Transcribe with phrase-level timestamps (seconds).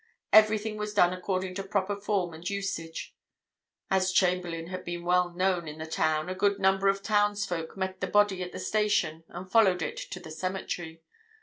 [0.33, 3.15] Everything was done according to proper form and usage.
[3.91, 8.01] As Chamberlayne had been well known in the town, a good number of townsfolk met
[8.01, 11.03] the body at the station and followed it to the cemetery.